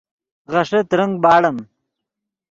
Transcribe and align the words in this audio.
غیݰے 0.51 0.79
ترنگ 0.89 1.13
باڑیم 1.23 1.57